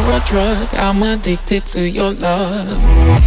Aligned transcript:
you're 0.00 0.16
a 0.16 0.20
drug. 0.20 0.68
I'm 0.74 1.02
addicted 1.02 1.66
to 1.66 1.88
your 1.88 2.12
love. 2.12 3.20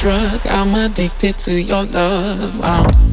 Drug. 0.00 0.40
I'm 0.46 0.74
addicted 0.74 1.38
to 1.40 1.60
your 1.60 1.84
love. 1.84 2.60
I'm 2.62 3.09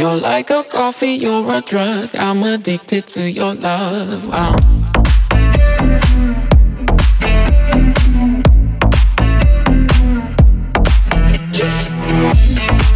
You're 0.00 0.16
like 0.16 0.48
a 0.48 0.64
coffee, 0.64 1.12
you're 1.12 1.52
a 1.52 1.60
drug. 1.60 2.16
I'm 2.16 2.42
addicted 2.42 3.06
to 3.08 3.30
your 3.30 3.52
love. 3.52 4.30
I'm 4.32 4.56
Yeah. 11.52 12.89